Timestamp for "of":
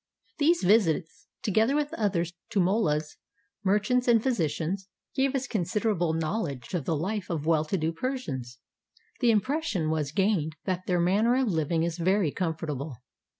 6.73-6.85, 7.29-7.45, 11.35-11.49